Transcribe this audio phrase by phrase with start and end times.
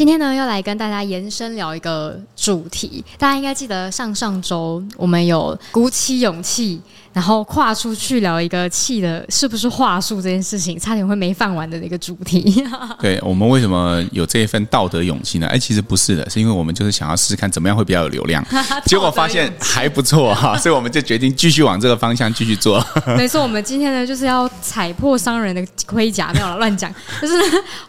[0.00, 3.04] 今天呢，要来跟大家延伸聊一个主题。
[3.18, 6.80] 大家应该记得上上周我们有鼓起勇气，
[7.12, 12.64] 然后跨出去聊一个气的是不是话术这件事情，差点会没饭碗的那个主题。
[12.98, 15.46] 对，我们为什么有这一份道德勇气呢？
[15.48, 18.42] 哎，其实不是的，是因为我们就是想要试试看怎么样会比较有流量，
[18.86, 22.82] 结果发现还不错哈，所以我们就决定继续往这个方向继续做。
[23.18, 27.34] 没错，我们今天呢就是要踩破商人的盔甲，没有了乱讲，就是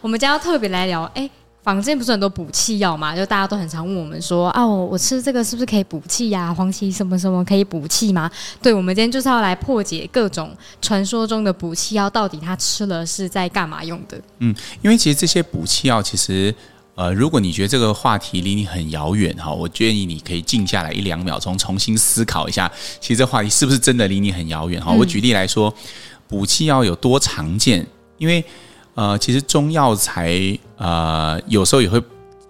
[0.02, 1.26] 我们将要特别来聊哎。
[1.62, 3.14] 坊间不是很多补气药嘛？
[3.14, 6.52] 就大家都很常问我们说啊，我我吃这个是不是可以补气呀？
[6.52, 8.28] 黄芪什么什么可以补气吗？
[8.60, 14.20] 对，我们今天就是要来破解各种传说中的补气药，到底它吃了是在干嘛用的？
[14.40, 16.52] 嗯，因为其实这些补气药，其实
[16.96, 22.70] 呃，如果你觉得这个话题离你很遥远哈，我建议你可以静下来一两秒钟，重新思考一下，
[23.00, 24.90] 其实这话题是不是真的离你很遥远哈？
[24.90, 25.72] 我举例来说，
[26.26, 27.86] 补气药有多常见？
[28.18, 28.44] 因为
[28.94, 32.02] 呃，其实中药材呃，有时候也会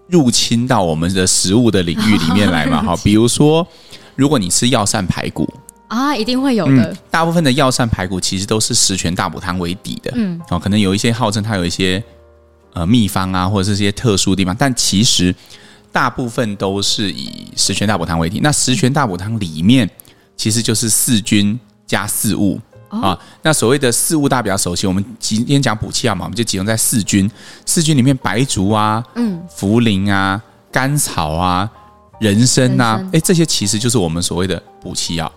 [0.09, 2.97] 入侵到我们的食物的领域里面来嘛， 哈。
[3.05, 3.67] 比如说，
[4.17, 5.48] 如果你吃药膳排骨
[5.89, 6.85] 啊，一定会有的。
[6.91, 12.03] 嗯，大部分的药膳排骨其实都是十全大补汤为底的，嗯，哦，可能有一些号称它有一些
[12.73, 15.35] 呃秘方啊，或者是一些特殊的地方，但其实
[15.93, 18.41] 大部分都是以十全大补汤为底。
[18.43, 19.89] 那十全大补汤里面
[20.37, 22.59] 其实就是四君加四物。
[23.01, 27.31] 啊，那所谓的四物大家比较熟悉，我们今天讲补气药嘛，我们就集中在四君。
[27.65, 30.41] 四君里面，白术啊，嗯，茯苓啊，
[30.71, 31.69] 甘草啊，
[32.20, 35.31] 人参啊，哎，这些其实就是我们所谓的补气药。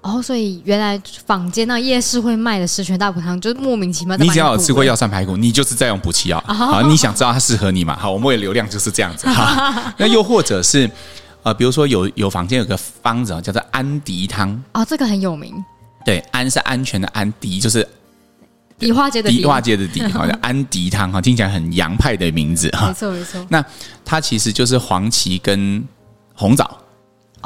[0.00, 4.16] 哦，所以原来坊间那夜市会卖的十全大补汤，就是莫名其妙。
[4.16, 6.42] 你只要有吃过药膳排骨，你就是在用补气药。
[6.46, 7.96] 好，你想知道它适合你嘛？
[7.96, 9.28] 好，我们为了流量就是这样子。
[9.30, 10.90] 哈，那又或者是
[11.44, 14.60] 呃，比如说有有坊间有个方子叫做安迪汤。
[14.72, 15.64] 哦，这个很有名。
[16.04, 17.86] 对，安是安全的安，迪就是
[18.78, 22.88] 迪化街的迪化街的迪， 好像安迪汤哈，听起来很洋派的名字哈。
[22.88, 23.46] 没错没错。
[23.48, 23.64] 那
[24.04, 25.82] 它其实就是黄芪跟
[26.34, 26.78] 红枣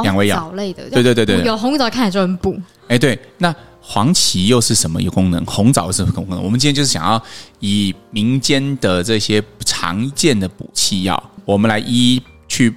[0.03, 0.89] 两味药，类的。
[0.91, 2.59] 对对对对，有红枣看起来就很补。
[2.89, 5.45] 哎，对，那黄芪又是什么有功能？
[5.45, 6.43] 红枣是什么功能？
[6.43, 7.23] 我们今天就是想要
[7.61, 12.75] 以民间的这些常见的补气药，我们来一一去，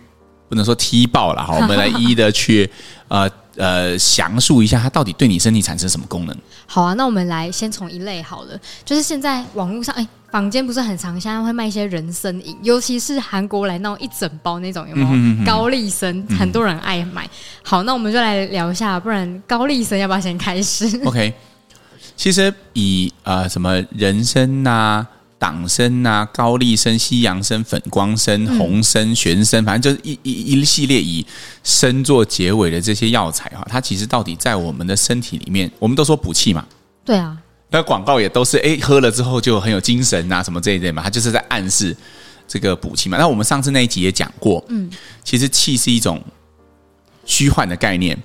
[0.50, 2.70] 不能说踢爆了哈， 我们来一一的去
[3.08, 3.30] 呃。
[3.60, 6.34] 呃，详述一下它到底对你身体产生什么功能？
[6.66, 15.46] 好啊，那我们来先从一类好了，就是现在网络上，哎，坊间不是很常，现在会卖一些人参饮，尤其是韩国来那种一整包那种，有没有？
[15.46, 17.30] 高丽参，嗯、很多人爱买。
[17.62, 21.34] 好，那我们就来聊一下，不然高丽参要不要先开始？OK，
[22.16, 25.08] 其实以呃什么人参呐、啊。
[25.40, 31.26] 党参啊，高丽参、西洋参、粉光参、红参、玄参，反正就是一一一系列以
[31.64, 36.66] 参做结尾的这些药材哈，它其实到底在我们的身体里面，我们都说补气嘛，
[37.06, 37.38] 对啊，
[37.70, 41.96] 那广告也都是哎喝了之后就很有精神啊，什么这一类嘛，它就是在暗示
[42.46, 43.18] 这个补气嘛。
[43.18, 44.90] 那我们上次那一集也讲过，嗯，
[45.24, 46.22] 其实气是一种
[47.24, 48.22] 虚幻的概念，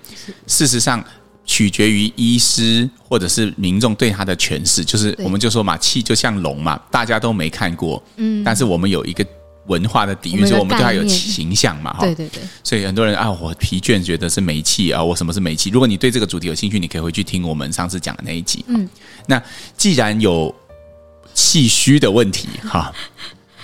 [0.49, 1.03] 事实上。
[1.47, 9.25] 取决于医师或者是民众对他的诠释，就是我们就说嘛，气就像龙嘛，大家都没看过，嗯，但是我们有一个
[9.67, 15.69] 文化的底蕴，所以我们对它有形象嘛，哈，对对对，所以很多人啊，我疲倦觉得是没气啊，我什么是没气？
[15.69, 18.89] 如果你对这个主题有兴趣，你可以回去听我们上次讲的那一集，嗯，
[19.27, 19.43] 那
[19.77, 20.55] 既然有
[21.35, 22.91] 气虚的问题，哈，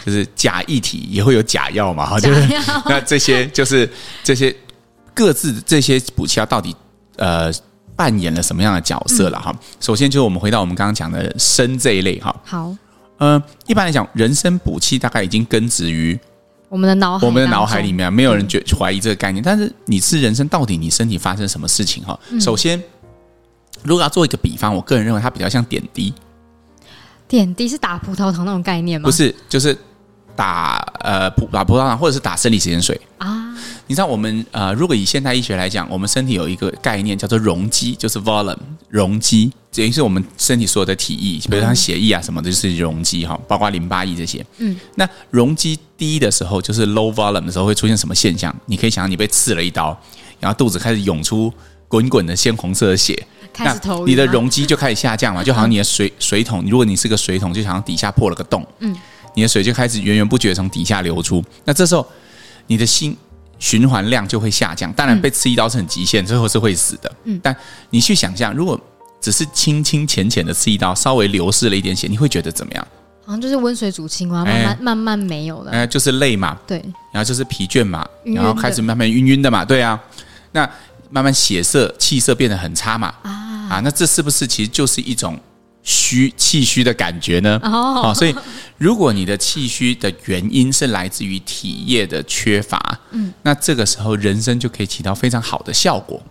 [0.04, 2.46] 就是假液体也会有假药嘛，哈，就是
[2.84, 3.90] 那这些就是
[4.22, 4.54] 这些
[5.14, 6.76] 各自这些补气药到底
[7.16, 7.50] 呃。
[8.00, 9.50] 扮演了什么样的角色了哈？
[9.54, 12.34] 嗯、首先就是我们回到我们刚刚讲的生这一类哈。
[12.46, 12.74] 好，
[13.18, 16.18] 呃，一般来讲，人参补气大概已经根植于
[16.70, 19.42] 我们的脑海，我们的脑海里面，没有人觉怀疑这个概念。
[19.42, 22.18] 嗯、但是你吃人参，到底你身体发生什么事情哈？
[22.30, 22.82] 嗯、首先，
[23.82, 26.14] 如果要做一个比方，我个人认为它比较像点滴。
[27.28, 29.04] 点滴是打葡萄糖那种概念吗？
[29.04, 29.76] 不是，就是
[30.34, 33.49] 打呃葡打葡萄糖，或者是打生理食盐水啊。
[33.90, 38.56] 你知道我们呃，如果以现代医学来讲，我们身体有一个概念叫做容积，就是 volume
[38.88, 44.46] 容积，等于是我们身体所有的体液，比如像血液啊什么的，就是容积哈，包括淋巴液这些。
[44.58, 48.54] 嗯，那容积低的时候，就是 low volume 的时候，会出现什么现象？
[48.66, 50.00] 你可以想象你被刺了一刀，
[50.38, 51.52] 然后肚子开始涌出
[51.88, 53.20] 滚滚的鲜红色的血，
[53.52, 58.96] 开始头，你的容积就开始下降嘛， 就好像你的水水桶，如果你是个水桶，就好像底下破了个洞，嗯，
[59.34, 61.44] 你的水就开始源源不绝从底下流出。
[61.64, 62.06] 那这时候
[62.68, 63.16] 你的心。
[63.60, 67.12] 循环量就会下降，当然被刺一刀是很极限，最后是会死的。
[67.24, 67.54] 嗯，但
[67.90, 68.78] 你去想象，如果
[69.20, 72.88] 只是轻轻浅浅的刺一刀，稍微流失了一点血，你会觉得怎么样？
[73.24, 75.70] 好像就是温水煮青蛙，慢慢、欸、慢慢没有了。
[75.70, 80.00] 哎、欸，就是累嘛，对，然后就是疲倦嘛，晕晕然后开始慢慢晕晕的嘛，对啊，
[80.50, 80.68] 那
[81.10, 83.30] 慢慢血色气色变得很差嘛，啊。
[83.70, 85.38] 啊，那这是不是其实就是一种
[85.82, 87.60] 虚气虚的感觉呢？
[87.62, 88.34] 哦，哦，所以
[88.78, 96.22] 如果你的气虚的原因是来自于体液的缺乏，嗯，那这个时候人参就可以起到非常好的效果。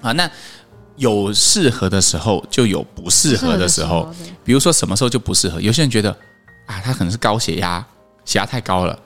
[0.00, 0.30] 啊，那。
[0.98, 4.10] 有适合的时候，就有不适合的时候。
[4.42, 5.60] 比如说，什么时候就不适合？
[5.60, 6.10] 有些人觉得
[6.64, 7.86] 啊，他可能是高血压，
[8.24, 8.98] 血压太高了。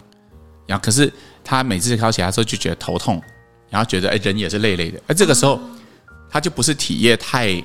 [0.68, 1.12] 然后，可是
[1.42, 3.20] 他每次高血压之后就觉得头痛，
[3.68, 5.00] 然后觉得哎，人也是累累的。
[5.08, 5.58] 而这个时候，
[6.30, 7.60] 他就不是体液太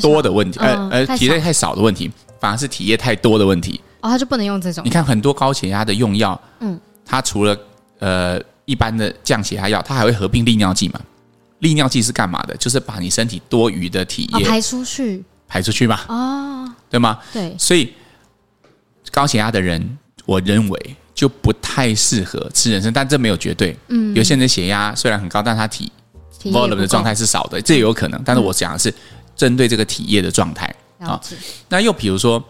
[0.00, 2.10] 多的问题，呃呃，体液太少的问题，
[2.40, 3.80] 反而是体液太多的问题。
[4.00, 4.84] 哦，他就不能用这种。
[4.84, 7.56] 你看很多高血压的用药，嗯，它除了
[7.98, 11.00] 呃一般的降血压药，它还会合并利尿剂嘛。
[11.60, 12.54] 利尿剂是干嘛的？
[12.58, 16.00] 就是把你身体多余的体液、哦、排出去，排出去嘛？
[16.08, 17.18] 哦，对吗？
[17.32, 17.54] 对。
[17.58, 17.94] 所以
[19.10, 23.74] 高血压的人，我认为就不太适合吃人参，但这没有绝对。
[23.88, 25.90] 嗯，有些人的血压虽然很高，但他体
[26.44, 28.20] volume 的状态是少的，这也有可能。
[28.22, 28.92] 但是我讲的是
[29.36, 31.20] 针对这个体液的状态啊。
[31.68, 32.42] 那又比如说，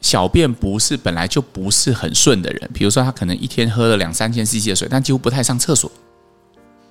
[0.00, 5.90] 小便不是本来就不是很顺的人，比如说他可能一天喝了两三千 CC 的水，但几乎不太上厕所。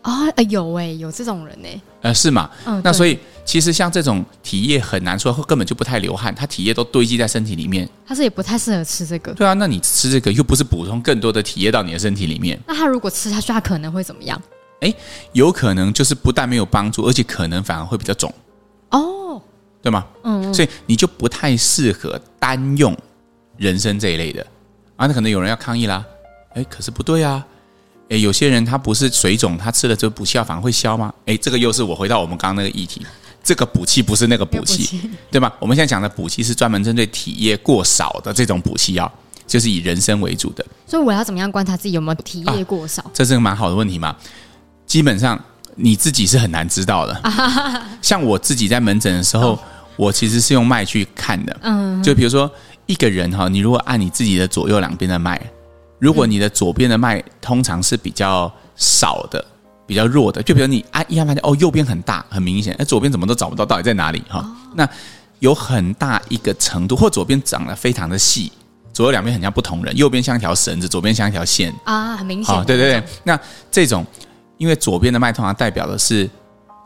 [0.02, 1.68] 啊、哦，有哎，有这种人呢。
[2.02, 2.50] 呃，是嘛？
[2.66, 9.32] 嗯，那所以其实像这种体液很难说，根本就不太流汗，它体液都堆积在身体里面，他是也不太适合吃这个。
[9.34, 14.42] 对啊，那你吃这个又不是补充更多的体液到你的身体里面，那他如果吃下去，他可能会怎么样？
[14.80, 14.92] 哎，
[15.34, 18.34] 有可能就是不但没有帮助，而且可能反而会比较肿。
[19.82, 20.06] 哦，对吗？
[20.24, 22.96] 嗯，嗯，所以你就不太适合单用
[23.58, 24.46] 人参这一类的
[24.96, 25.08] 啊。
[25.08, 26.06] 那可能有人要抗议啦，
[26.54, 27.46] 哎，可是不对啊。
[28.10, 31.14] 诶，有些人他不是水肿，他吃了这个补气药反而会消吗？
[31.28, 33.06] 诶，这个又是我回到我们刚刚那个议题，
[33.42, 35.00] 这个补气不是那个补气，
[35.32, 35.50] 对吗？
[35.60, 39.10] 我们现在讲的补气是专门针对体液过少的这种补气药，
[39.48, 40.66] 就是以人参为主的。
[40.86, 43.02] 所以我要怎么样观察自己有没有体液过少？
[43.04, 44.14] 啊，这是个蛮好的问题嘛。
[44.86, 45.42] 基本上
[45.76, 47.22] 你自己是很难知道的。
[48.02, 49.58] 像我自己在门诊的时候，
[49.96, 51.58] 我其实是用脉去看的。
[51.62, 52.50] 嗯，就比如说
[52.86, 55.42] 一个人哈，你如果按你自己的左右两边的脉。
[56.00, 59.46] 如果你的左边的脉通常是比较少的、
[59.86, 64.40] 比较弱的，就比如你按一按发现哦，右边很大很明显，哎，左边怎么都找不到到底在哪里哈？
[64.40, 64.90] 哦、那
[65.38, 68.52] 有很大一个程度，或左边长得非常的细，
[68.92, 72.56] 左右两边很像不同人，右边像一条绳子，左边像一条线啊，很明显。
[72.56, 73.40] 哦，对对对，那
[73.70, 74.04] 这种
[74.62, 76.30] 因为左边的脉通常代表的是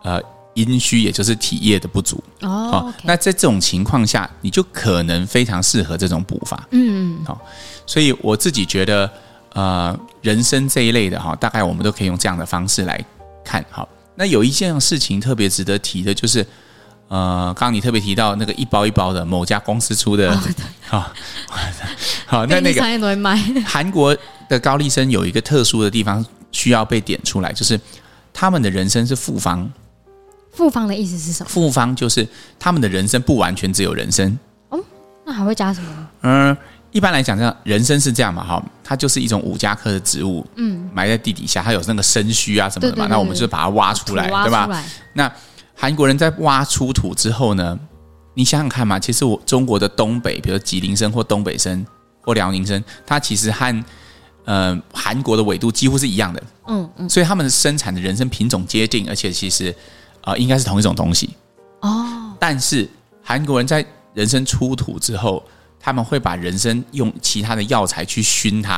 [0.04, 0.18] 呃
[0.54, 2.50] 阴虚，也就是体液的不足哦。
[2.50, 6.66] 哦 okay、那在这种情况下，你就可能非常适合这种补法。
[6.72, 7.38] 嗯，好。
[7.86, 9.12] 所以我自己觉得，
[9.52, 13.04] 呃，人参这一类的哈，大概我们都可以用这样的方式来
[13.44, 13.64] 看。
[13.70, 13.86] 好，
[14.16, 16.40] 那有一件事情特别值得提的，就是，
[17.10, 20.34] 呃，刚刚你特别提到那个一包一包的某家公司出的，
[20.88, 21.12] 好，
[22.26, 22.82] 好，那那个
[23.66, 24.16] 韩国
[24.48, 26.26] 的高丽参有一个特殊的地方
[26.56, 27.78] 需要被点出来，就是
[28.34, 29.70] 他们的人生是复方。
[30.54, 31.50] 复方的意思是什么？
[31.50, 32.26] 复方就是
[32.58, 34.40] 他们的人生不完全只有人参。
[34.70, 34.80] 哦，
[35.26, 36.08] 那还会加什么？
[36.22, 36.58] 嗯。
[36.92, 44.84] 一般来讲，这样人参是这样嘛，哈，它就是一种五加科的植物，嗯，埋在地底下，它有那个参须啊什么的嘛，那我们就把它挖出来，出来对吧？
[45.12, 45.30] 那
[45.76, 47.78] 韩国人在挖出土之后呢，
[48.34, 51.86] 你想想看嘛，其实我中国的东北，比如吉林参或东北参
[52.22, 53.84] 或辽宁参，它其实和
[54.46, 59.70] 呃韩国的纬度几乎是一样的，嗯嗯，所以他们生产的人参品种接近，而且其实
[60.22, 61.32] 啊、呃、应该是同一种东西
[61.82, 62.34] 哦。
[62.40, 62.90] 但是
[63.22, 65.44] 韩国人在人参出土之后。
[65.78, 68.78] 他们会把人参用其他的药材去熏它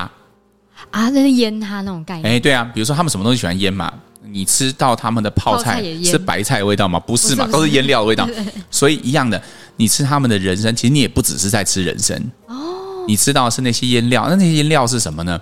[0.91, 2.33] 啊，那是腌它那种概念。
[2.33, 3.93] 哎，对啊，比如说他们什么东西喜欢腌嘛？
[4.29, 6.99] 你吃到他们的泡菜是白菜的味道吗？
[6.99, 8.27] 不是嘛，是都是腌料的味道。
[8.69, 9.41] 所以一样的，
[9.77, 12.56] 你吃他们的人参，其实你也不只是在吃人参哦。
[13.07, 15.39] 你吃到的是那些腌料，那那些腌料是什么呢？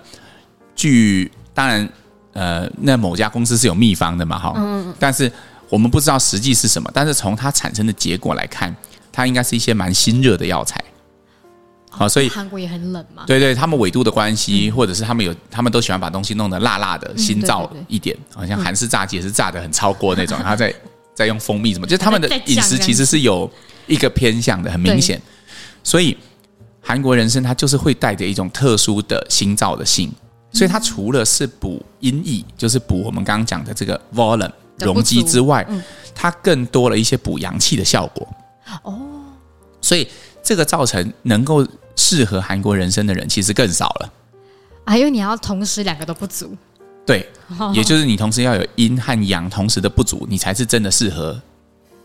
[0.74, 1.88] 据当然，
[2.32, 4.54] 呃，那某家公司是有秘方的嘛，哈。
[4.56, 4.94] 嗯。
[4.98, 5.30] 但是
[5.68, 6.90] 我们不知道实际是什么。
[6.94, 8.74] 但是从它产生的结果来看，
[9.10, 10.82] 它应该是一些蛮辛热的药材。
[11.90, 13.24] 好，所以韩国也很冷嘛。
[13.26, 18.14] 对对，他们纬度的关系，或者是他们有，他们都喜欢把东西弄得辣辣的、辛燥一点。
[18.34, 20.74] 好像韩式炸鸡也是炸的很超过那种， 然后再
[21.14, 23.50] 再用蜂蜜什么，就是他们的饮食其实是有
[23.86, 25.18] 一个偏向的，很明显。
[25.82, 26.14] 所以
[26.86, 30.10] 韩国人参它就是会带着一种特殊的心燥的性，
[30.52, 35.66] 所以它除了是补阴液，就是补我们刚刚讲的这个 volume 容积之外，
[36.14, 38.28] 它更多了一些补阳气的效果。
[38.84, 39.00] 哦，
[39.80, 40.06] 所以
[40.42, 41.66] 这个造成能够。
[41.98, 44.12] 适合韩国人参的人其实更少了，
[44.84, 46.54] 啊，因为你要同时两个都不足，
[47.06, 47.26] 对，
[47.72, 51.40] 也就是你同时要有阴和阳同时的不足，你才是真的适合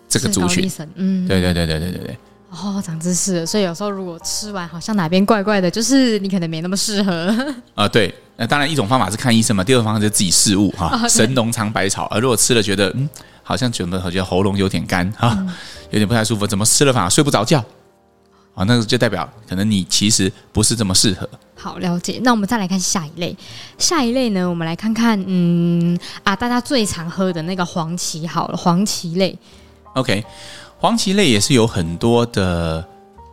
[0.08, 0.72] 这个族群。
[0.96, 2.18] 嗯，对对对对对对对。
[2.52, 3.46] 哦，长知识了。
[3.46, 7.28] 所以有时候如果吃完好像哪边怪怪的，就是你可能没那么适合。
[7.74, 8.14] 啊、呃，对。
[8.36, 10.90] 那当然一种方法是看医生嘛，第二种方法就是自己试物哈。
[11.02, 13.10] 哦、神农尝百草，而如果吃了觉得嗯，
[13.42, 15.48] 好像觉得好像喉咙有点干哈，嗯、
[15.92, 17.64] 有点不太舒服，怎么吃了反而睡不着觉？
[18.56, 21.30] 啊，那个就代表可能你其实不是这么适合。
[21.56, 22.20] 好，了解。
[22.24, 23.38] 那我们再来看下一类，
[23.78, 29.38] 下一类呢，我们来看看，嗯啊，大家最常喝的那个黄芪，好了，黄芪类。
[29.94, 30.24] OK，
[30.82, 32.84] 黄芪类也是有很多的，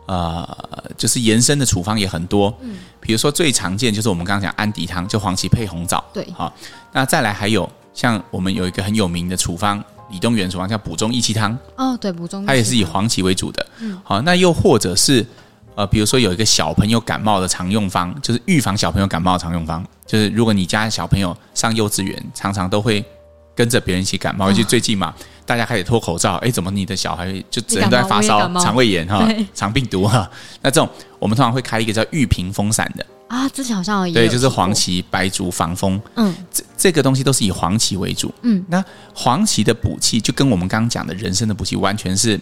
[0.05, 0.47] 呃，
[0.95, 2.55] 就是延伸的处方也很多。
[2.61, 6.03] 嗯，比如说最常见就是我们刚刚讲安迪汤，就黄芪配红枣。
[6.13, 6.53] 对，好，
[6.93, 9.83] 那再来还有像我们有一个很有名的处方。
[10.11, 13.65] 李东元处方叫补中益气汤哦，对，补中益它也是以黄芪为主的。
[13.79, 15.25] 嗯，好，那又或者是
[15.73, 23.05] 呃，比如说有一个小朋友感冒的常用方，就是预防小朋友感冒的常用方，就是如果你家小朋友上幼稚园，常常都会
[23.53, 25.13] 跟着别人一起感冒，尤其最近嘛，
[25.49, 30.29] 大家开始脱口罩，哎，怎么你的小孩就整天都在发烧、肠胃炎哈、肠病毒哈？
[30.61, 30.87] 那这种
[31.17, 33.03] 我们通常会开一个叫玉屏风散的。
[33.29, 38.83] 啊，之前好像有对，就是黄芪、白术、防风，嗯，这这个东西都是以黄芪为主，嗯，那
[39.15, 42.39] 黄芪的补气就跟我们刚刚讲的人参的补气完全是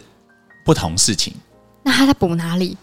[0.62, 1.32] 不同事情。
[1.82, 2.76] 那它在补哪里？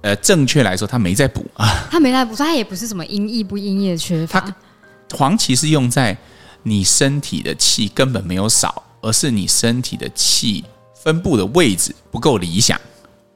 [0.00, 4.40] 呃，正确来说，它没在补啊， 它没在补，它也不是什么阴液不阴液的缺乏。
[4.40, 6.16] 它黄芪是用在
[6.64, 12.80] 你身体的气根本没有少，而是你身体的气分布的位置不够理想。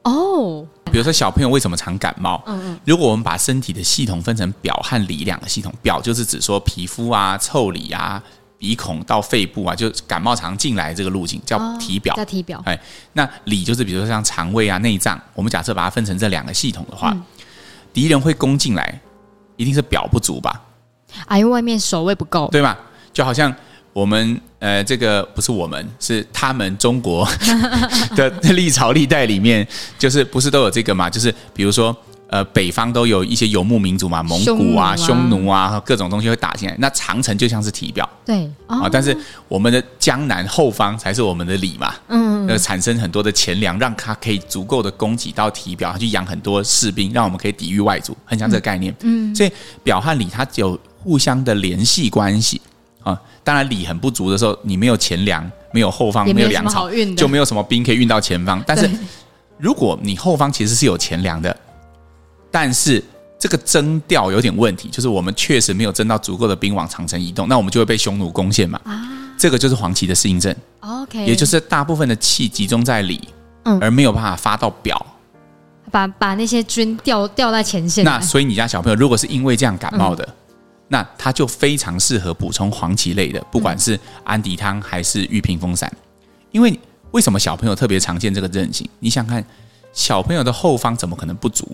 [0.03, 0.65] 哦。
[0.89, 2.41] 比如说小朋友为什么常感冒？
[2.47, 8.23] 嗯嗯，如果我们把身体的系统分成表和里两个系统，表就是指说皮肤啊、腠理啊、
[8.57, 12.15] 鼻孔到肺部啊，就感冒常进来这个路径叫体表。
[12.15, 12.63] 叫体表。
[12.65, 12.79] 哎，
[13.11, 17.21] 那里就是比如说像肠胃啊、内脏，我们假设把它分成这两个系统的话，嗯、
[17.91, 19.01] 敌人会攻进来，
[19.57, 20.63] 一定是表不足吧？
[21.25, 22.79] 啊，因为外面守卫不够，对吧？
[23.11, 23.53] 就好像。
[23.97, 27.27] 我们呃，这个不是我们，是他们中国
[28.15, 31.09] 的历朝历代里面，就是不是都有这个嘛？
[31.09, 31.95] 就是比如说，
[32.29, 36.75] 呃，北方都有一些游牧民族嘛，蒙古啊、匈奴啊，啊各种东西会打进来。
[36.77, 48.95] 那长城就像是体表，对啊、哦，但是我们的江南后方才是我们的里嘛，嗯，呃，产生很多的钱粮，让它可以足够的供给到体表，去养很多士兵，让我们可以抵御外族，很像这个概念。
[49.01, 49.51] 嗯，所以
[49.83, 52.61] 表和里它有互相的联系关系。
[53.07, 58.61] 啊，当然里很不足的时候，你没有钱粮，没有后方，没有粮草，就没有什么兵可以运到前方。
[58.67, 58.89] 但是，
[59.57, 61.55] 如果你后方其实是有钱粮的，
[62.51, 63.01] 但是
[63.39, 68.81] 这个征调有点问题，就是我们确实没有征到足够的兵往长城移动，那我们就会被匈奴攻陷嘛。
[68.83, 70.53] 啊，这个就是黄芪的适应症。
[70.81, 73.29] OK，也就是大部分的气集中在里，
[73.63, 75.05] 嗯，而没有办法发到表，
[75.89, 78.03] 把把那些军调调在前线。
[78.03, 80.27] 那所以你家小朋友如果是因为这样感冒的。
[80.87, 85.91] 那它就非常适合补充黄芪类的，不管是安迪汤还是玉屏风散。
[86.51, 86.79] 因为
[87.11, 88.87] 为什么小朋友特别常见这个症型？
[88.99, 89.43] 你想看
[89.91, 91.69] 小朋友的后方怎么可能不足？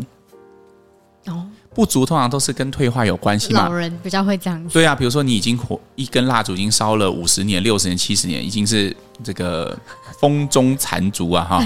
[1.28, 3.66] 哦，不足通常都是跟退化有关系嘛。
[3.66, 4.74] 老人比较会这样子。
[4.74, 9.78] 对啊，比如说你已经火一根蜡烛已经烧了五十年、六十年、七十年，已经是这个
[10.20, 11.64] 风中残烛啊，哈，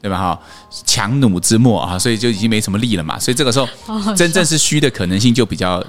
[0.00, 0.18] 对吧？
[0.18, 0.40] 哈，
[0.84, 3.18] 强弩之末啊，所以就已经没什么力了嘛。
[3.18, 3.66] 所以这个时候
[4.14, 5.82] 真正是虚的可能性就比较。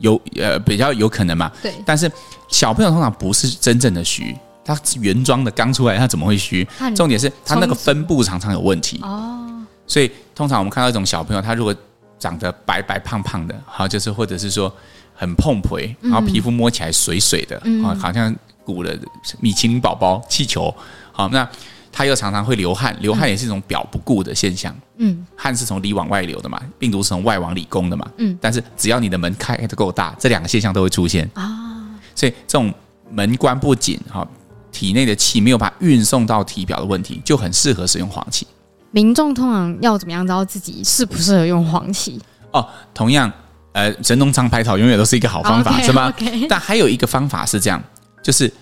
[0.00, 1.50] 有呃比较有可能嘛？
[1.62, 1.72] 对。
[1.86, 2.10] 但是
[2.48, 6.66] 小朋友通常不是真正的虚，他是原装的刚出来，他怎么会虚？
[6.94, 9.64] 重点是他那个分布常常有问题哦。
[9.86, 11.74] 所以通常我们看到一种小朋友，他如果
[12.18, 14.70] 长得白白胖胖的，好，就是或者是说
[15.14, 18.92] 很碰皮，然后皮肤摸起来水水的，啊、嗯，好像鼓了
[19.38, 20.74] 米其林宝宝气球，
[21.12, 21.48] 好那。
[21.92, 24.74] 他又常常会流汗，流汗也是一种表不顾的现象。
[24.98, 28.08] 嗯，汗是从里往外流的嘛，病毒是从外往里攻的嘛。
[28.18, 31.98] 嗯，但是只要你的门开得够大，这两个现象都会出现啊。
[32.14, 32.72] 所以这种
[33.10, 34.26] 门关不紧，哈，
[34.70, 38.46] 体内的气没有办法运送到体表的问题，就很适合使用黄芪。
[38.92, 42.20] 民众通常要怎么样知道自己适不适合用黄芪？
[42.52, 43.32] 哦，同样，
[43.72, 46.12] 呃，神农尝百草永远都是一个好方法，okay, 是吗.
[46.48, 47.82] 但还有一个方法是这样，
[48.22, 48.52] 就是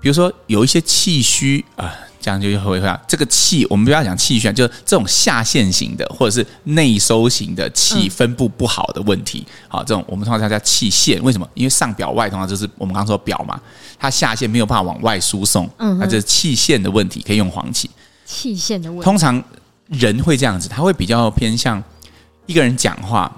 [0.00, 1.84] 比如说有一些气虚啊。
[1.84, 11.22] 呃这样就会会啊，这个气我们不要讲气虚，就是这种下陷型的或者是内收型的气分布不好的问题，好，这种我们通常叫叫气陷。
[11.22, 11.48] 为什么？
[11.54, 13.60] 因为上表外通常就是我们刚刚说表嘛，
[13.96, 17.88] 它下陷没有办法往外输送，嗯，那这是气陷的问题，可以用黄芪。
[18.24, 19.40] 气陷的问题，通常
[19.86, 21.80] 人会这样子，他会比较偏向
[22.46, 23.32] 一个人讲话，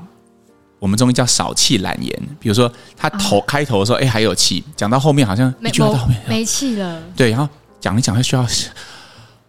[0.79, 2.13] 我们中医叫少气懒言。
[2.41, 7.49] 比如说他头开头说，哎，还有气，讲到后面好像一句话都没没气了，对，然后。
[7.81, 8.45] 讲一讲就需要，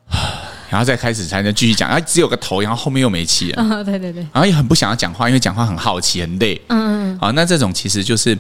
[0.70, 1.90] 然后再开始才能继续讲。
[1.90, 3.58] 然后只有个头，然后后面又没气了。
[3.76, 4.22] 啊，对对对。
[4.32, 6.62] 然后也很不想要讲话，因为讲话很好奇、很累。
[6.68, 7.18] 嗯。
[7.18, 8.38] 好，那这种其实就是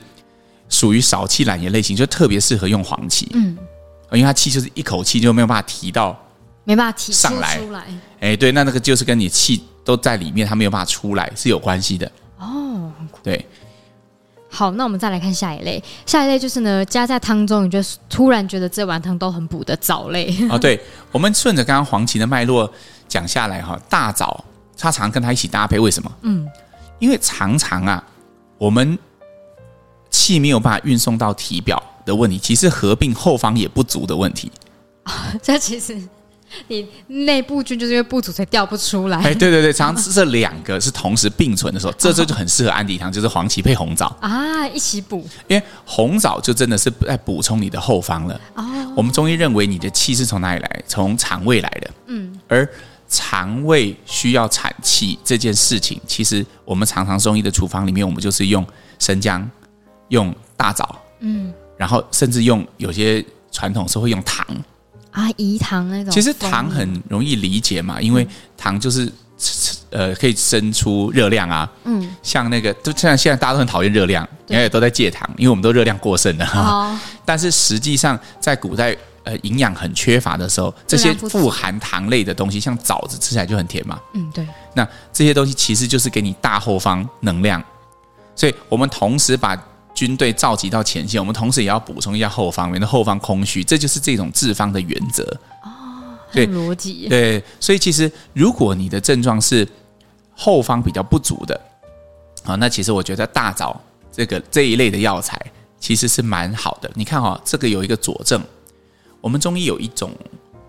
[0.69, 3.27] 属于少气懒言类型，就特别适合用黄芪。
[3.34, 3.58] 嗯。
[4.12, 6.15] 因为它气就是一口气就没有办法提到
[6.63, 7.60] 没办法提上来。
[8.19, 12.12] 哎，对，那那个就是跟你气都在里面，它没有办法出来是有关系的。
[13.20, 13.46] 哦，对。
[14.52, 15.82] 好，那我们再来看下一类。
[16.08, 20.36] 下一类就是呢，加在汤中，你就突然觉得这碗汤都很补的藻类。
[20.50, 20.80] 哦，对，
[21.12, 22.72] 我们顺着刚刚黄芪的脉络
[23.08, 24.44] 讲下来哈，大枣
[24.76, 26.12] 它常跟它一起搭配，为什么？
[26.22, 26.48] 嗯，
[26.98, 28.04] 因为常常啊，
[28.58, 28.98] 我们
[30.10, 34.52] 气没有办法运送到体表的问题，其实合并后方也不足的问题。
[35.06, 35.12] 哦，
[35.44, 36.02] 这其实。
[36.68, 39.18] 你内部菌就是因为不足才掉不出来。
[39.20, 45.27] 哎，对对对，常常这两个是同时并存的时候，这这就很适合安迪汤，就是黄芪配红枣啊，一起补。
[45.48, 48.41] 因为红枣就真的是在补充你的后方了。
[48.56, 48.63] 哦，
[48.96, 50.84] 我们中医认为你的气是从哪里来？
[50.88, 51.91] 从肠胃来的。
[52.08, 52.68] 嗯，而
[53.08, 58.65] 肠胃需要产气这件事情，其实我们常常中医的处方里面，我们就是用
[59.00, 59.50] 生姜、
[60.10, 64.46] 用大枣，嗯，然后甚至用有些传统是会用糖。
[65.12, 66.12] 啊，饴糖那种。
[66.12, 69.12] 其实糖很容易理解嘛，因为糖就是
[69.89, 71.70] 呃可以生出热量啊。
[71.86, 76.46] 嗯，像那个，就像现在大家都很讨厌热量，因为都在戒糖，因为我们都热量过剩了。
[76.54, 76.98] 哦。
[77.25, 84.00] 但是实际上，在古代呃营养很缺乏的时候，这些富含糖类的东西，像枣子吃起来就很甜嘛。
[84.13, 84.48] 嗯，对。
[84.74, 87.63] 那这些东西其实就是给你大后方能量，
[88.36, 89.58] 所以我们同时把。
[90.00, 95.25] 军队召集到前线，我们同时也要补充一下后方，免得后方空虚，这就是这种治方的原则
[95.62, 96.15] 哦。
[96.32, 99.68] 对，逻辑对，所以其实如果你的症状是
[100.34, 101.60] 后方比较不足的，
[102.46, 103.77] 啊，那其实我觉得大枣
[104.10, 105.38] 这个这一类的药材
[105.82, 106.89] 其实是蛮好的。
[106.94, 108.41] 你看哈、哦，这个有一个佐证，
[109.20, 110.13] 我们中医有一种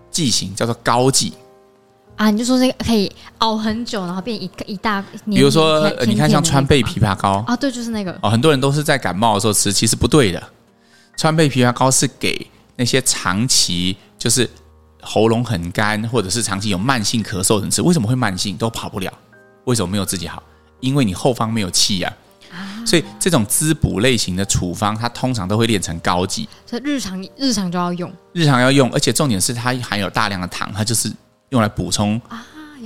[0.09, 1.31] 剂型叫做膏剂。
[2.21, 5.03] 啊，你就说这个可以熬很久，然后变一一大。
[5.25, 8.15] 比如说，你看像川贝枇杷膏啊，对，就是那个。
[8.21, 10.43] 哦，很多人都是在感冒的时候吃，其实不对的。
[11.17, 14.47] 川贝枇杷膏是给那些长期就是
[15.01, 17.81] 喉咙很干，或者是长期有慢性咳嗽的人吃。
[17.81, 18.55] 为什么会慢性？
[18.55, 19.11] 都跑不了。
[19.63, 20.43] 为什么没有自己好？
[20.79, 22.13] 因为你后方没有气呀。
[22.51, 22.85] 啊。
[22.85, 26.47] 所以这种滋补类型的处方，它通常都会练成膏剂。
[26.67, 28.13] 所以日常日常就要用。
[28.33, 31.11] 日常要用，而且重点是它含有大量的糖，它就是。
[31.51, 32.19] 用来补充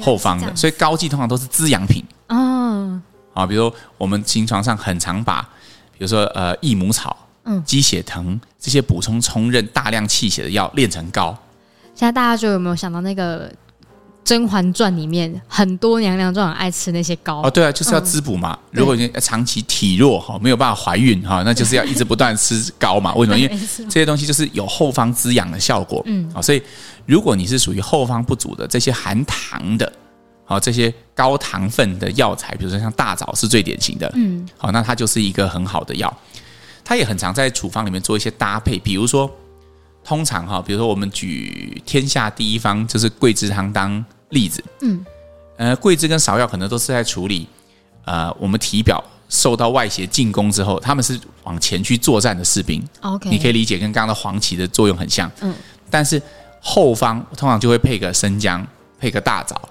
[0.01, 2.03] 后方的，所以膏剂通常都是滋养品。
[2.27, 3.01] 嗯，
[3.33, 5.41] 啊，比如说我们临床上很常把，
[5.93, 11.37] 比如说呃益母草、嗯鸡血藤这些补充充任大量气血的药炼成膏。
[11.93, 13.49] 现在大家就有没有想到那个？
[14.25, 18.57] 《甄嬛传》里面很多娘娘都很爱吃那些膏哦，对啊，就是要滋补嘛。
[18.71, 23.13] 嗯、如果你长期体弱哈，没有办法怀孕哈，那就是要一直不断吃膏嘛。
[23.15, 23.37] 为什么？
[23.37, 23.55] 因为
[23.87, 26.01] 这些东西就是有后方滋养的效果。
[26.07, 26.61] 嗯，啊，所以
[27.05, 29.93] 如果你是属于后方不足的这些含糖的，
[30.43, 34.11] 好这些高糖分的药材，比如说像大枣是最典型的。
[34.15, 36.11] 嗯，好，那它就是一个很好的药，
[36.83, 39.31] 它也很常在处方里面做一些搭配，比如说
[40.03, 44.03] 通常哈，比如说我们举天下第一方就是桂枝汤当。
[44.29, 45.05] 例子，嗯，
[45.57, 47.47] 呃，桂枝跟芍药可能都是在处理，
[48.05, 52.83] 呃，我们体表受到外邪进攻之后，他们是往前去作战的士兵。
[53.01, 55.53] OK，你可以理解跟刚刚的黄芪的作用很像，嗯，
[55.89, 56.21] 但是
[56.59, 58.65] 后方通常就会配个生姜，
[58.99, 59.61] 配个大枣。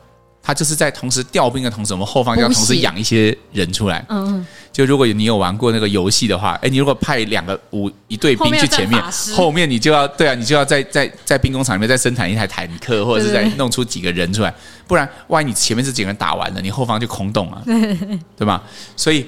[0.44, 4.04] 他就是在同时调兵的同时，我们后方就要同时养一些人出来。
[4.10, 4.46] 嗯嗯。
[4.70, 9.02] 就如果你有玩过那个游戏的话，哎，你如果派两个五一队兵去前面，
[9.34, 14.52] 后面你就要对啊，你就要在在在兵工厂里面再生产一台坦克，或者是再弄出几个人出来，
[14.86, 17.62] 不然万一你前面这几个人打完了，你后方就空洞了，
[18.36, 18.62] 对吧？
[18.96, 19.26] 所以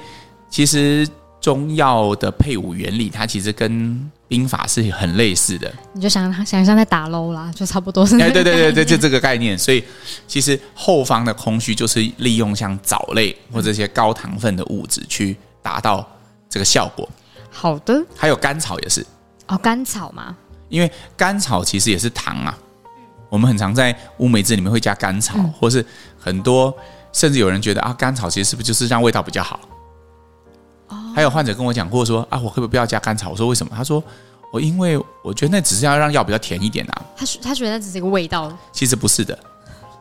[0.51, 1.09] 其实。
[1.47, 5.73] 中药的配伍原理，它其实跟兵法是很类似的。
[5.93, 8.19] 你就想想象在打喽啦，就差不多是。
[8.19, 9.57] 哎，对对对对，就这个概念。
[9.57, 9.85] 所以
[10.27, 16.05] 其实后方的空虚，就是利用像藻类或者这些高糖分的物质去达到
[16.51, 17.09] 这个效果。
[17.49, 18.05] 好的。
[18.17, 19.07] 还有甘草也是。
[19.47, 20.37] 哦，甘草嘛？
[20.69, 22.59] 因为甘草其实也是糖啊。
[23.29, 25.87] 我们很常在乌梅汁里面会加甘草，嗯、或是
[26.19, 26.77] 很多
[27.13, 29.61] 甚至有人觉得啊，甘草其实是不是就是让味道比较好？
[31.17, 33.31] 还有患者跟我讲过说啊，我可不可以不要加甘草？
[33.31, 33.73] 我说为什么？
[33.75, 34.05] 他说
[34.53, 37.03] 我因为我觉得那只是要让药比较甜一点啊。
[37.17, 39.39] 他他觉得那只是一个味道，其实不是的。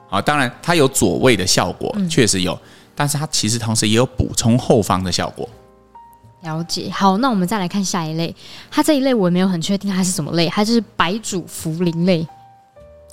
[0.09, 2.59] 啊，当然它有佐味的效果，确实有，
[2.93, 5.47] 但是它其实同时也有补充后方的效果。
[6.41, 6.89] 了解。
[6.91, 8.35] 好，那我们再来看下一类，
[8.69, 12.27] 它这一类我也没有很确定它是什么类，它就是白术茯苓类。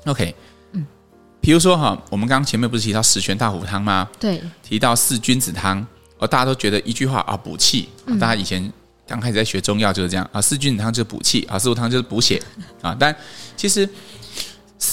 [0.06, 0.34] OK，
[0.72, 0.84] 嗯，
[1.40, 4.08] 比如说哈，我们刚刚前面不是提到十全大补汤吗？
[4.18, 5.86] 对，提到四君子汤。
[6.26, 7.88] 大家都觉得一句话啊，补气。
[8.20, 8.72] 大家以前
[9.06, 12.42] 刚开始在学中药就是这样啊，四君子汤就是补气啊，四物汤就是补血
[12.80, 12.96] 啊。
[12.98, 13.14] 但
[13.56, 13.88] 其实，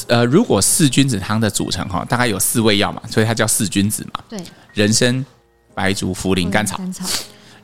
[0.08, 4.24] 呃，如果四君子汤的组成哈，大概有四味药嘛，所以它叫四君子嘛。
[4.30, 4.42] 对，
[4.74, 5.26] 人参、
[5.74, 6.78] 白术、茯苓、甘草。
[6.78, 7.06] 甘草。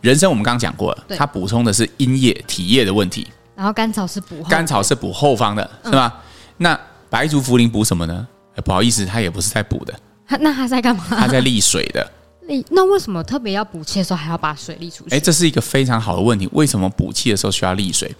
[0.01, 3.27] 人参我们刚刚讲过了，它补充的是阴液、体液的问题。
[3.55, 6.21] 然后甘草是补，甘草是补后方的，是吧？
[6.57, 8.27] 那白术、茯苓补什么呢？
[8.55, 9.93] 欸，不好意思，它也不是在补的。
[10.27, 11.03] 它 那它在干嘛？
[11.09, 12.11] 它在利水的。
[12.47, 15.09] 利那为什么特别要补气的时候还要把水沥出去？
[15.11, 16.49] 哎、欸，这是一个非常好的问题。
[16.53, 18.13] 为什么补气的时候需要沥水？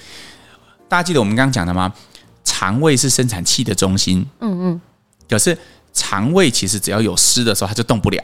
[0.87, 1.93] 大家记得我们刚刚讲的吗？
[2.43, 4.25] 肠胃是生产气的中心。
[4.39, 4.81] 嗯嗯。
[5.27, 5.57] 可是
[5.93, 8.23] 肠胃其实只要有湿的时候，它就动不了。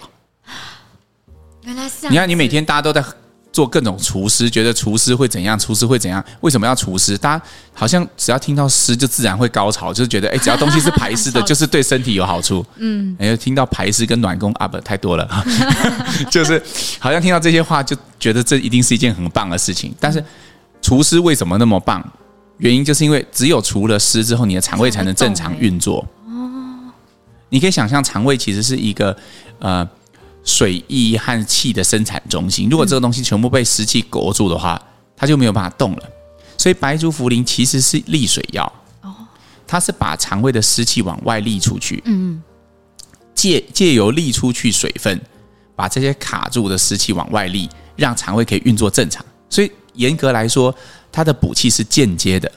[1.64, 2.14] 原来是这样。
[2.14, 3.04] 你看，你每天大家都在
[3.52, 5.60] 做各种厨师，觉得厨师会怎样？
[5.60, 6.24] 厨师会怎样？
[6.40, 7.18] 为什么要厨师？
[7.18, 12.66] 大家好像只要听到湿就自然会高潮，就是觉得哎、欸，只要东西是排湿的，就是对身体有好处。
[12.78, 15.46] 嗯，哎，听到排湿跟暖宫啊，不太多了，
[16.32, 16.62] 就是
[16.98, 19.94] 好像听到这些话就觉得这一定是一件很棒的事情。
[20.00, 20.24] 但是
[20.82, 22.02] 厨师为什么那么棒？
[22.58, 26.08] 原因就是因为只有除了湿之后，你的肠胃才能正常运作。
[26.28, 26.94] 哦，
[27.50, 29.16] 你可以想象，肠胃其实是一个
[29.60, 29.86] 呃。
[30.44, 34.82] 水液和气的生产中心，如果这个东西全部被湿气裹住的话，
[35.16, 36.04] 它就没有办法动了。
[36.58, 38.72] 所以白术茯苓其实是利水药，
[39.68, 42.42] 它是把肠胃的湿气往外利出去，嗯，
[43.34, 45.20] 借借由利出去水分，
[45.76, 49.26] 把这些卡住的湿气往外利，让肠胃可以运作正常。
[49.50, 50.74] 所以严格来说，
[51.12, 52.52] 它的补气是间接的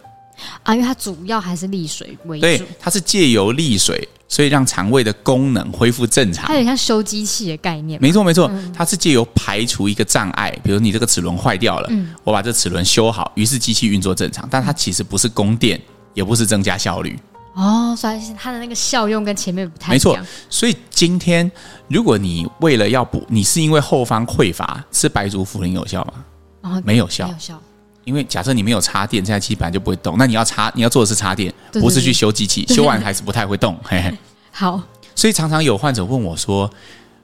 [0.62, 4.08] 啊，因为它主要还是利水为主，对，它是借由利水。
[4.26, 8.00] 所以让肠胃的功能恢复正常，它有点像修机器的概念。
[8.00, 11.90] 没错没错，它是借由排除一个障碍，比如你这个齿轮坏掉了，
[12.24, 14.48] 我把这齿轮修好，于是机器运作正常。
[14.50, 15.80] 但它其实不是供电，
[16.14, 17.16] 也不是增加效率。
[17.52, 19.94] 哦，所以它的那个效用跟前面不太一样。
[19.94, 21.48] 没错，所以今天
[21.86, 26.14] 如果你为了要补，你是因为后方匮乏，吃白术茯苓有效吗？
[26.62, 27.62] 哦，没有效，没有效。
[28.04, 30.16] 因为假设你没有插电，这台机本来就不会动。
[30.18, 32.66] 那你要插，你要做的是插电，不是去修机器。
[32.68, 33.78] 修完还是不太会动。
[33.84, 34.16] 嘿嘿。
[34.50, 34.80] 好，
[35.14, 36.70] 所以常常有患者问我说：“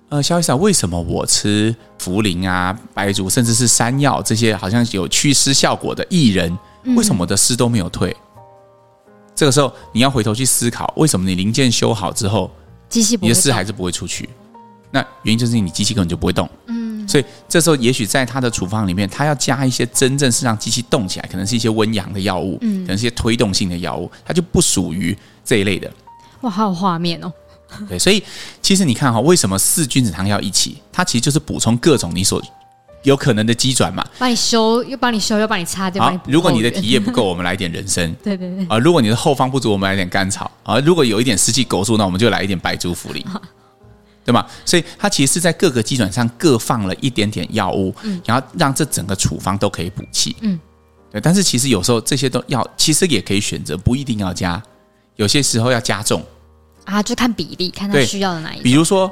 [0.08, 6.58] 呃，萧医生，为什么我吃茯苓啊、白术，甚至是山药这些好像有祛湿效果的薏仁，
[6.96, 8.42] 为什么我的湿都没有退？”嗯、
[9.34, 12.50] 这个时候你要回头去思考，为什么你零件修好之后，
[12.88, 14.28] 机器你的湿还是不会出去？
[14.90, 16.48] 那原因就是你机器根本就不会动。
[16.66, 16.79] 嗯。
[17.10, 25.90] 所以这时候，也许在他的处方里面，他要加一些真正是让机器动起来，可能是一些温阳的药物，嗯，可能是一些推动性的药物，它就不属于这一类的。
[26.42, 27.32] 哇，好有画面哦！
[27.88, 28.22] 对，所以
[28.62, 30.76] 其实你看哈，为什么四君子汤要一起？
[30.92, 32.42] 它其实就是补充各种你所
[33.02, 38.12] 有可能的机转嘛，帮你修，又帮你修，又帮你擦对吧，如果你的体液不够，我们来一点 人参。
[38.22, 38.66] 对对对。
[38.68, 40.50] 啊，如果你的后方不足，我们来点甘草。
[40.62, 43.24] 啊，如果有一点湿气狗住，那我们就来一点白术茯苓。
[44.24, 44.46] 对吗？
[44.64, 50.61] 所以它其实是在各个基准上各放了一点点药物，嗯，然后让这整个处方都可以补气，嗯，
[51.11, 51.20] 对。
[51.20, 54.62] 但是其实有时候这些都要，其实也可以选择不一定要加，
[55.16, 56.22] 有些时候要加重
[56.85, 58.62] 啊，就看比例，看他需要的哪一种。
[58.62, 59.11] 比如说，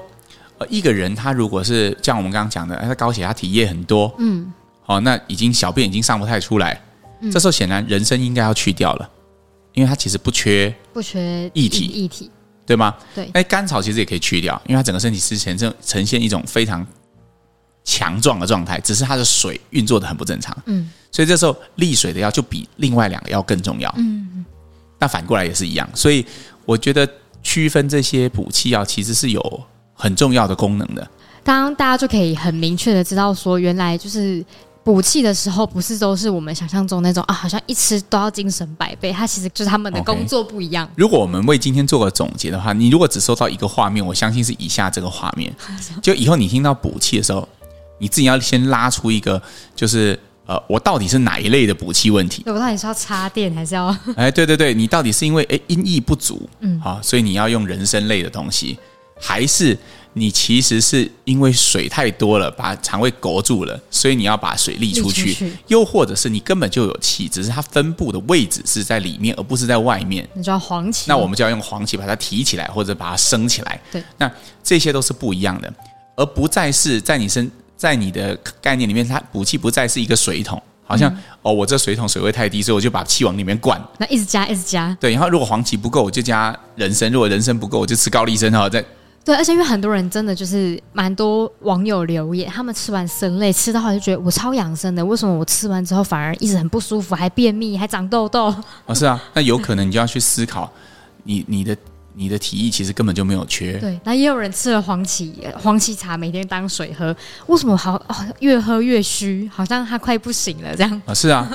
[0.59, 6.81] 呃，一个人他如果是像我们刚刚讲的，他高血压、体液很多，嗯，好，那已经小便已经上不太出来，
[7.23, 9.11] 嗯，这时候显然人参应该要去掉了，
[9.73, 12.31] 因为它其实不缺不缺液体液体。
[12.68, 12.94] 对吗？
[13.14, 16.87] 对，哎，甘草其实也可以去掉，因为它整个身体之前呈呈现一种非常
[17.83, 20.54] 强壮的状态，只是它的水运作的很不正常。
[20.66, 23.92] 嗯，所以这时候利水的药就比另外两个药更重要。
[23.96, 24.44] 嗯，
[24.98, 26.22] 那反过来也是一样，所以
[26.66, 27.09] 我觉得
[27.42, 29.62] 区分这些补气药其实是有
[29.94, 31.11] 很重要的功能的。
[31.42, 34.44] 刚刚大家就可以很明确的知道说，原来就是。
[34.85, 39.12] 补气的时候，不是都是我们想象中那种啊，好像一吃都要精神百倍。
[39.12, 40.87] 它其实就是他们的工作不一样。
[40.87, 40.91] Okay.
[40.97, 45.55] 如果我们为今天做个总结的话，你如果只收到一个画面，我相信是以下这个画面。
[46.01, 47.47] 就以后你听到补气的时候，
[47.99, 49.43] 你自己要先拉出一个，
[49.77, 52.43] 就是呃，我到底是哪一类的补气问题？
[52.47, 53.95] 我到底是要插电还是要？
[54.17, 58.79] 哎，对对对，你到底是因为哎阴液不足，嗯，好，所以你要用人参类的东西，
[59.21, 59.77] 还是？
[60.18, 65.33] 你其实是因为水太多了，把肠胃勾住了，所以你要把水沥出去。
[65.33, 70.28] 出去又或者是你根本就有气，只是它分布的位置是在里面，而不是在外面。
[70.35, 73.81] 你知道黄芪，那我们就要用黄芪把它提起来，或者把它升起来。
[73.92, 74.31] 对，那
[74.62, 75.72] 这些都是不一样的，
[76.16, 83.81] 而不再是在你身，在你的概念里面，它补气不再是一个水桶，好像、嗯、哦，我这水桶水位太低，所以我就把气往里面灌。
[83.98, 84.96] 那一直加，一直加。
[85.00, 88.85] 对，然后如果黄芪不够，我就加人参；如果人参不够，我就吃高丽参哈，再。
[89.24, 98.54] 对，而且因为很多人真的就是蛮多网友留言，他们吃完生类吃到后就觉得我超养生的，为什么我吃完之后反而一直很不舒服，还便秘，还长痘痘？
[98.87, 100.70] 哦，是啊，那有可能你就要去思考，
[101.24, 101.76] 你你的。
[102.20, 103.74] 你的体液其实根本就没有缺。
[103.74, 111.02] 对，那也有人吃了黄芪黄芪茶，每天当水喝，为什么好、哦、越喝越虚，好像他快不行了这样？
[111.07, 111.48] 啊，是啊，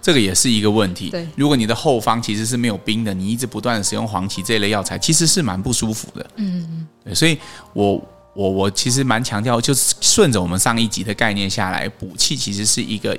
[0.00, 1.10] 这个也是一个问题。
[1.10, 6.30] 对，如果你的后方其实是没有冰的，你一直不断的使用黄芪这一类药材，其实是蛮不舒服的。
[6.36, 6.86] 嗯嗯。
[7.04, 7.38] 对，所以
[7.72, 8.02] 我
[8.34, 13.18] 我我其实蛮强调，就是顺着我们上一集的概念下来，补气其实是一个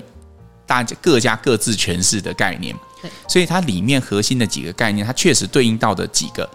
[0.66, 2.76] 大家各家各自诠释的概念。
[3.02, 6.50] 对，所以它里面核心的几个概念，它确实对应到的几个。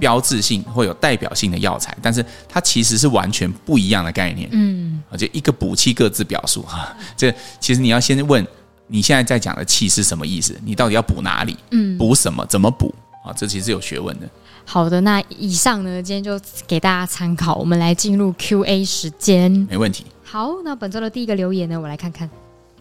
[0.00, 4.48] 标志性或有代表性的药材，但是它其实是完全不一样的概念。
[4.50, 8.42] 嗯，而且一个补气各自表述哈，这其实你要先问
[8.86, 10.54] 你现在在讲的气是什么意思？
[10.64, 11.56] 你到底要补哪里？
[11.70, 12.44] 嗯，补什么？
[12.46, 12.94] 怎么补？
[13.24, 14.28] 啊，这其实是有学问的。
[14.64, 17.54] 好的，那以上呢，今天就给大家参考。
[17.54, 20.06] 我们来进入 Q&A 时间，没问题。
[20.22, 22.28] 好，那本周的第一个留言呢，我来看看。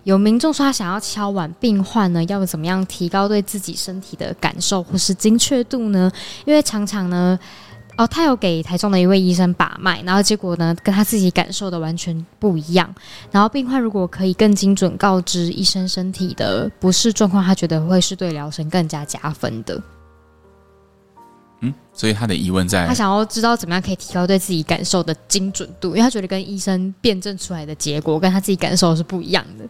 [0.04, 6.12] 有民众说他想要敲碗，病患呢要怎么样提高对自己身体的感受或是精确度呢？
[6.44, 7.38] 因为常常呢，
[7.98, 12.94] 哦，他有给台中的一位医生把脉，然后结果呢跟他自己感受的完全不一样。
[13.30, 19.82] 然后病患如果可以更精准告知医生身体的不适状况，他觉得会是对疗程更加加分的。
[21.60, 29.66] 嗯，所以他的疑问在，他想要知道怎么样可以提高对自己感受的精准度，因为他觉得跟医生辩证出来的结果跟他自己感受是不一样的。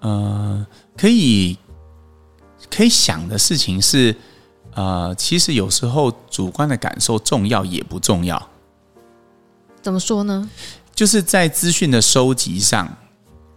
[0.00, 1.58] 呃，可以
[2.70, 4.16] 可以想的事情是，
[4.76, 8.40] 呃，其实有时候主观的感受重要也不重要。
[9.82, 10.48] 怎么说呢？
[10.94, 12.88] 就是在资讯的收集上，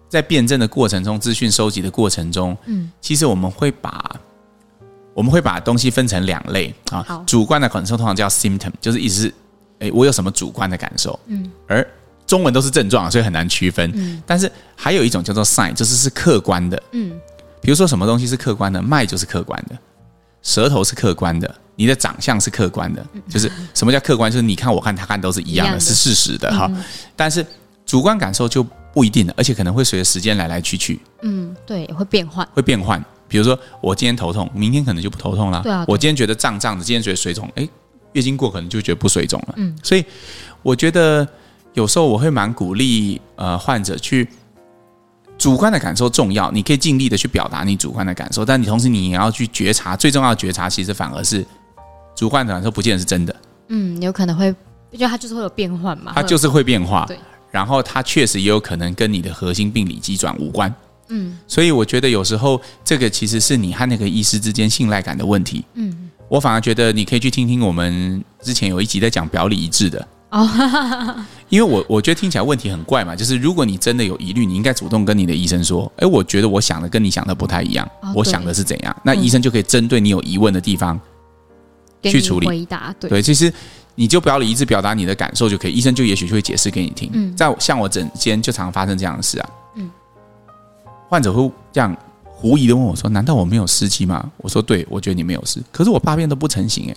[0.07, 4.15] 在辩证的过程中，资讯收集的过程中，嗯，其实我们会把
[5.13, 7.23] 我们会把东西分成两类啊。
[7.27, 9.33] 主观的感受通常叫 symptom，就是意思是，
[9.79, 11.87] 哎，我有什么主观的感受，嗯，而。
[12.27, 13.91] 中文都是症状，所以很难区分。
[13.95, 16.79] 嗯，但是还有一种叫做 sign，就是是客观的。
[16.91, 17.19] 嗯，
[17.59, 19.75] 比如说什么东西是客观的，脉就是客观的，
[20.41, 23.05] 舌头是客观的，你的长相是客观的。
[23.27, 24.31] 就是什么叫客观？
[24.31, 26.71] 就是你看我看他看都是一样的，样的是事实的哈。
[27.15, 27.45] 但是
[27.85, 30.99] 主观感受就不一定了，而且可能会随着时间来来去去。
[31.21, 33.03] 嗯，对，会变换，会变换。
[33.27, 35.61] 比如说我今天头痛，明天可能就不头痛了。
[35.61, 37.67] 对啊，我今天觉得胀胀的，今天觉得水肿，哎，
[38.13, 39.53] 月经过可能就觉得不水肿了。
[39.57, 40.03] 嗯，所以
[40.61, 41.27] 我觉得。
[41.75, 44.27] 有时候我会蛮鼓励呃患者去
[45.39, 51.43] 主观的感受重要，你可以尽力的去表达你主观的感受，但你同时你也要去觉察，最重要的觉察其实反而是
[52.13, 53.33] 主观的感受不见得是真的。
[53.69, 54.53] 嗯，有可能会，
[54.91, 57.05] 因为它就是会有变换嘛，它就是会变化。
[57.07, 57.17] 对，
[57.51, 60.71] 然后它确实也有可能跟你的核心病理机转无关。
[61.07, 65.63] 嗯，所以我觉得有时候这个其实是你和那个医师之间信赖感的问题。
[65.75, 70.05] 嗯，我反而觉得你可以去听听我们之前有一集在讲表里一致的。
[70.31, 70.47] 哦，
[71.49, 80.99] 因为我我觉得听起来问题很怪嘛，就是如果你真的有疑虑，你应该主动跟你的医生说，哎，我觉得我想的跟你想的不太一样，我想的是怎样，那医生就可以针对你有疑问的地方
[82.03, 82.93] 去处理回答。
[82.99, 83.51] 对，对，其实
[83.95, 87.09] 你就不要一致表达你的感受就可以，医生就也许就会解释给你听。
[87.13, 89.49] 嗯，在像我诊间就常常发生这样的事啊。
[89.77, 89.89] 嗯，
[91.09, 96.95] 患者会这样狐疑的问我说：“难道我没有湿气吗？”我说：“对，我觉得你没有湿，可是我大便都不成形。”哎。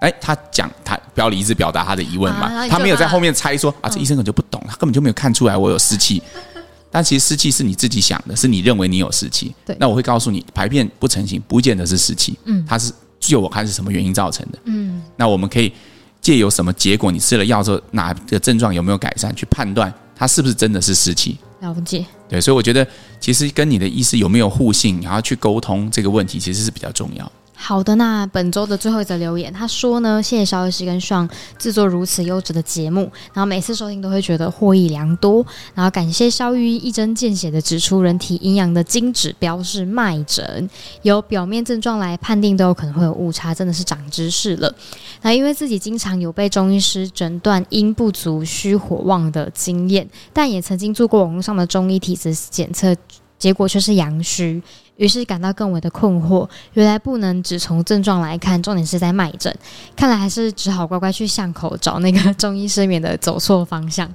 [0.00, 6.22] 哎，他讲他表里一致表达他的疑问嘛，啊、他没有在后面猜说啊，这医生可能就不懂，他根本就没有看出来我有湿气。
[6.88, 9.54] 但其实湿气是你自己想的，是你认为你有湿气。
[9.66, 12.38] 对，那我会告诉你，排便不成型，不见得是湿气。
[12.44, 14.58] 嗯，它是就我看是什么原因造成的。
[14.64, 15.72] 嗯，那我们可以
[16.20, 21.36] 借由什么结果，你吃了药之后哪个症状有没有改善，去判断它是不是真的是湿气。
[21.60, 22.04] 了解。
[22.28, 22.86] 对，所以我觉得
[23.20, 27.30] 其实跟你的医师有没有互信，然后去沟通这个问题，其实是比较重要。
[27.58, 40.68] 好的，那本周的最后一则留言，他说呢，谢谢肖医师跟 Sean 制作如此优质的节目，然后每次收听都会觉得获益良多，然后感谢肖御医一针见血的指出人体营养的金指标是脉诊，
[41.02, 44.72] 由表面症状来判定都有可能会有误差，真的是长知识了。
[45.22, 52.94] 那因为自己经常有被中医师诊断阴不足虚火旺的经验，但也曾经做过网络上的中医体质检测，
[53.38, 54.62] 结果却是阳虚。
[54.96, 59.54] 于是感到更为的困惑，原来不能只从症状来看，重点是在脉诊。
[59.94, 64.10] 看来还是只好乖乖去巷口找那个中医师，免的走错方向。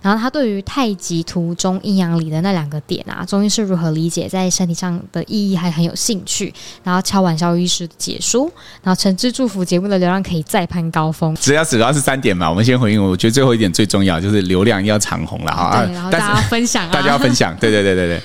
[0.00, 6.52] 然后他对于太极图中阴阳里的那两个点啊，中医是如何理解在身体上的意义，还很有兴趣。
[6.82, 8.50] 然后敲完肖医师的解说，
[8.82, 11.32] 然后诚挚祝福节目的流量可以再攀高峰。
[11.36, 13.00] 只要主要是三点嘛，我们先回应。
[13.00, 15.86] 我觉得最后一点最重要，就是流量要长红了哈。
[15.92, 18.22] 然后大家分享， 大家要分享，对对对对对。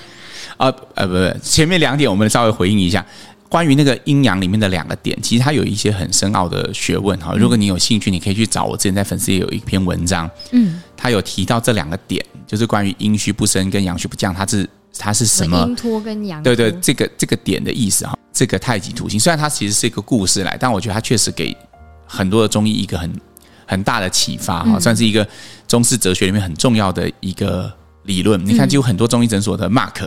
[0.58, 3.06] 啊呃不不，前面两点我们稍微回应一下，
[3.48, 7.34] 关于那个阴阳里面的两个点，其实它有一些很深奥的学问哈。
[7.38, 15.66] 如果你有兴趣，你可以去找我之前在粉丝也有一篇文章，嗯，他有提到这两个点，就是关于阴虚不生跟阳虚不降，它是它是什么？
[15.68, 16.44] 阴托跟阳。
[16.44, 21.56] 对对，这个这个点的意思哈，这个太极图形，虽然它其实是一个故事来，但我觉得它确实给
[22.06, 23.14] 很多的中医一个很
[23.66, 25.26] 很大的启发哈，算是一个
[25.68, 27.72] 中式哲学里面很重要的一个
[28.04, 28.44] 理论。
[28.46, 30.06] 你看，就有很多中医诊所的 mark。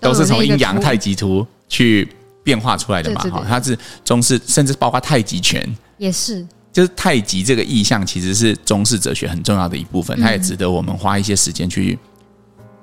[0.00, 2.08] 都是从阴阳太极图去
[2.42, 3.20] 变化出来的嘛？
[3.22, 5.64] 哈，它是中式，甚至包括太极拳。
[5.98, 11.98] 也是，就是太极这个意象其实是中式哲学很重要的一部分，它也值得我们花一些时间去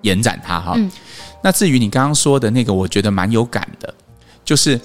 [0.01, 0.77] 延展它哈。
[1.43, 3.93] 那至于你刚刚说的那个，我觉得蛮有感的，
[4.45, 4.79] 就是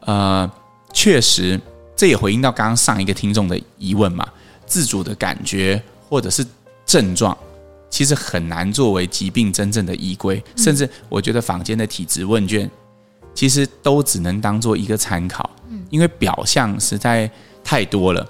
[0.00, 0.50] 呃，
[0.92, 1.60] 确实
[1.94, 4.26] 这也回应到刚刚上一个听众的疑问嘛，
[4.66, 6.44] 自主的感觉或者是
[6.86, 7.36] 症状，
[7.94, 12.68] 其实很难作为疾病真正的依归，甚至我觉得坊间的体质问卷，
[13.32, 15.48] 其实都只能当做一个参考，
[15.90, 17.30] 因为表象实在
[17.62, 18.28] 太多了，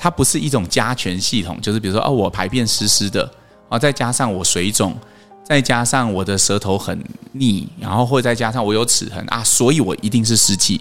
[0.00, 3.32] 它不是一种加权系统，就是比如说哦，我排便湿湿的，
[3.68, 4.96] 啊，再加上我水肿，
[5.44, 10.80] 再加上我的舌头很腻，然后或者再加上我有齿痕啊，所以我一定是湿气。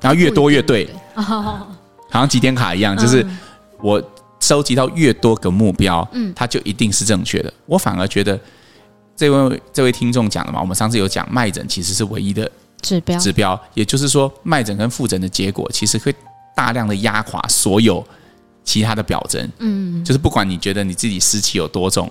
[0.00, 1.66] 然后越多越对，好
[2.12, 3.26] 像几点卡一样，就是
[3.82, 4.00] 我
[4.40, 7.52] 收集到越多个目标，嗯，它就一定是正确的。
[7.66, 8.38] 我反而觉得
[9.16, 16.14] 这位这位听众讲的嘛，我们上次有讲脉诊其实是唯一的指标，指标，也就是说脉诊跟复诊的结果其实会
[16.54, 18.06] 大量的压垮所有
[18.64, 22.10] 其他的表征，嗯，就是不管你觉得你自己湿气有多重，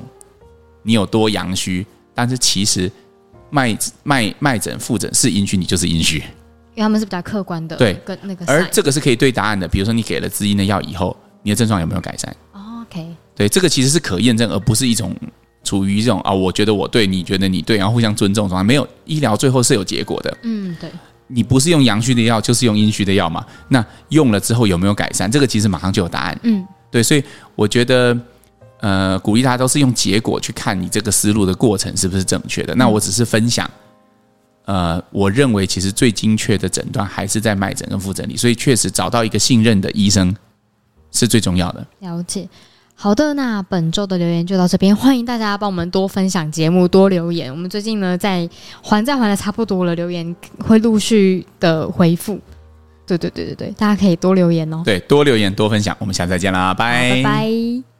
[0.83, 2.91] 你有多阳虚，但是其实
[3.49, 6.21] 脉脉脉诊复诊是阴虚，你就是阴虚。
[6.75, 9.67] 因为他们是比较客观的，对，跟那个，而这个是可以对答案的。
[9.67, 12.35] 比如说，你给了滋阴的药以后，你的症状有没有改善
[12.81, 15.15] ？OK，对，这个其实是可验证，而不是一种
[15.63, 18.65] 处于一种啊，我觉得我对，你觉得你对，然后互相尊重状态。
[18.65, 20.37] 没有医疗最后是有结果的。
[20.43, 20.91] 嗯，对，
[21.27, 23.45] 你不是用阳虚的药，就是用阴虚的药嘛？
[23.69, 25.31] 那用了之后有没有改善？
[25.31, 26.37] 这个其实马上就有答案。
[26.43, 27.23] 嗯，对，所以
[27.55, 28.19] 我觉得，
[28.81, 32.75] 呃，鼓励大家都是用结果去看你这个思路的过程是不是正确的。
[32.75, 33.71] 那我只是分享。
[34.65, 40.35] 呃，我认为其实最精确的诊断还是在脉诊跟复诊里，所以确实找到一个信任的医生
[41.11, 41.85] 是最重要的。
[41.99, 42.47] 了解，
[42.95, 47.51] 好的，那本周的留言就到这边，欢迎大家帮我们多分享节目，多留言。
[47.51, 48.49] 我们最近呢，在
[48.81, 52.39] 还债还的差不多了，留言会陆续的回复。
[53.05, 54.81] 对对对对对，大家可以多留言哦。
[54.83, 57.96] 对，多留言多分享，我们下次再见啦，拜拜拜。